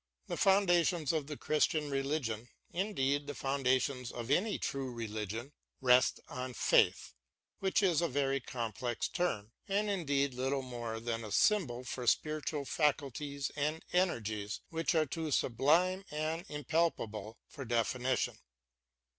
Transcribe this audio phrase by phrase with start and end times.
[0.25, 2.49] The foundations of the Christian religion—
[2.83, 7.13] indeed, the foundations of any true religion— rest on faith,
[7.59, 12.65] which is a very complex term, and indeed little more than a symbol for spiritual
[12.65, 18.39] faculties and, energies which are too sublime and impalpable for definition.